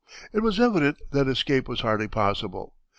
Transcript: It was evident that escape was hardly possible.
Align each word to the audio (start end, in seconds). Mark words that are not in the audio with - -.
It 0.33 0.39
was 0.39 0.59
evident 0.59 0.97
that 1.11 1.27
escape 1.27 1.67
was 1.67 1.81
hardly 1.81 2.07
possible. 2.07 2.73